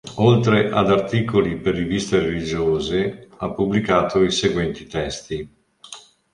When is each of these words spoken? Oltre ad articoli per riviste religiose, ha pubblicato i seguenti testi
Oltre 0.15 0.71
ad 0.71 0.89
articoli 0.89 1.57
per 1.57 1.75
riviste 1.75 2.17
religiose, 2.19 3.27
ha 3.37 3.51
pubblicato 3.53 4.23
i 4.23 4.31
seguenti 4.31 4.87
testi 4.87 5.47